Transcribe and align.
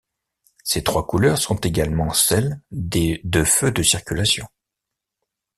Ces 0.63 0.83
trois 0.83 1.05
couleurs 1.05 1.37
sont 1.37 1.57
également 1.57 2.11
celles 2.11 2.59
de 2.71 3.43
feux 3.43 3.69
de 3.69 3.83
circulation. 3.83 4.47